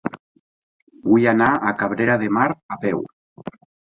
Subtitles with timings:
[1.09, 3.03] Vull anar a Cabrera de Mar a peu.